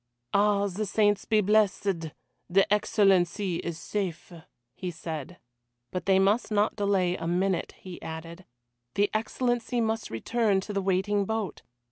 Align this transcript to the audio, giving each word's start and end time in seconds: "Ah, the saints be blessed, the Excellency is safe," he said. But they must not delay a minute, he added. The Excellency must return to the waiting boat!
"Ah, 0.33 0.65
the 0.65 0.87
saints 0.87 1.25
be 1.25 1.41
blessed, 1.41 2.09
the 2.49 2.73
Excellency 2.73 3.57
is 3.57 3.77
safe," 3.77 4.33
he 4.73 4.89
said. 4.89 5.37
But 5.91 6.07
they 6.07 6.17
must 6.17 6.49
not 6.51 6.75
delay 6.75 7.15
a 7.15 7.27
minute, 7.27 7.75
he 7.77 8.01
added. 8.01 8.45
The 8.95 9.11
Excellency 9.13 9.79
must 9.79 10.09
return 10.09 10.59
to 10.61 10.73
the 10.73 10.81
waiting 10.81 11.25
boat! 11.25 11.61